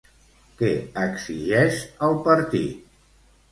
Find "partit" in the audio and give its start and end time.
2.31-2.93